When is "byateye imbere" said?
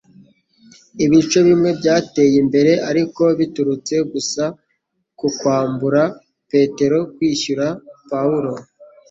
1.79-2.71